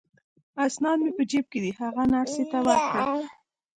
[0.65, 3.03] اسناد مې په جیب کې دي، هغه نرسې ته ورکړه.